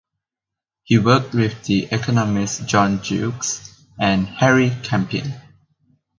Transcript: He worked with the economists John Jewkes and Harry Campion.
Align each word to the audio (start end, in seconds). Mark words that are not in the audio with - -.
He 0.81 0.97
worked 0.97 1.35
with 1.35 1.63
the 1.65 1.87
economists 1.91 2.65
John 2.65 3.03
Jewkes 3.03 3.85
and 3.99 4.25
Harry 4.27 4.71
Campion. 4.81 5.35